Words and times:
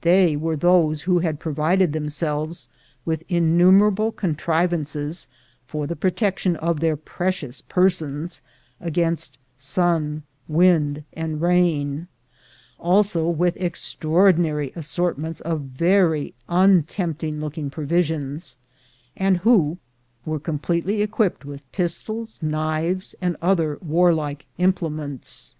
They 0.00 0.34
were 0.34 0.56
those 0.56 1.02
who 1.02 1.20
had 1.20 1.38
provided 1.38 1.92
them 1.92 2.08
selves 2.08 2.68
with 3.04 3.22
innumerable 3.28 4.10
contrivances 4.10 5.28
for 5.64 5.86
the 5.86 5.94
protec 5.94 6.38
tion 6.38 6.56
of 6.56 6.80
their 6.80 6.96
precious 6.96 7.60
persons 7.60 8.42
against 8.80 9.38
sun, 9.56 10.24
wind, 10.48 11.04
and 11.12 11.34
ON 11.34 11.38
TO 11.38 11.38
CALIFORNIA 11.38 11.84
23 11.84 11.84
rain, 11.84 12.08
also 12.80 13.28
with 13.28 13.56
extraordinary 13.58 14.72
assortments 14.74 15.40
of 15.42 15.60
very 15.60 16.34
un 16.48 16.82
tempting 16.82 17.38
looking 17.38 17.70
provisions, 17.70 18.58
and 19.16 19.40
vi^ho 19.44 19.78
were 20.26 20.40
completely 20.40 21.00
equipped 21.00 21.44
with 21.44 21.70
pistols, 21.70 22.42
knives, 22.42 23.14
and 23.22 23.36
other 23.40 23.78
warlike 23.80 24.46
implements. 24.58 25.54